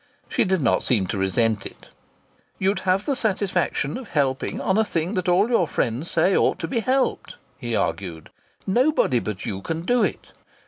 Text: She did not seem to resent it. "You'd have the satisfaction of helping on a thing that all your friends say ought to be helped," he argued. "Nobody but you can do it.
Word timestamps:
She 0.27 0.45
did 0.45 0.63
not 0.63 0.81
seem 0.81 1.05
to 1.09 1.17
resent 1.19 1.63
it. 1.63 1.89
"You'd 2.57 2.79
have 2.89 3.05
the 3.05 3.15
satisfaction 3.15 3.97
of 3.99 4.07
helping 4.07 4.59
on 4.59 4.79
a 4.79 4.83
thing 4.83 5.13
that 5.13 5.29
all 5.29 5.47
your 5.47 5.67
friends 5.67 6.09
say 6.09 6.35
ought 6.35 6.57
to 6.57 6.67
be 6.67 6.79
helped," 6.79 7.37
he 7.59 7.75
argued. 7.75 8.31
"Nobody 8.65 9.19
but 9.19 9.45
you 9.45 9.61
can 9.61 9.81
do 9.81 10.01
it. 10.01 10.31